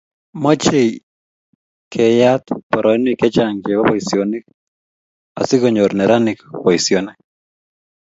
Mochei 0.43 0.91
keyat 1.91 2.45
poroinwek 2.69 3.19
chechang 3.21 3.57
chebo 3.63 3.83
boisionik 3.89 4.45
asikonyor 5.39 5.91
neranik 5.95 6.39
boisionik 6.63 7.19